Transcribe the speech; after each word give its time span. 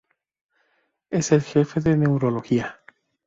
Es 1.11 1.31
el 1.31 1.43
jefe 1.43 1.79
de 1.79 1.95
neurología. 1.95 2.79